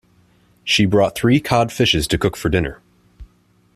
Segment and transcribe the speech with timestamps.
[0.63, 2.81] She bought three cod fishes to cook for dinner.